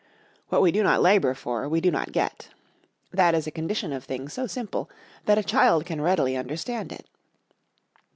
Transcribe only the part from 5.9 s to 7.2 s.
readily understand it.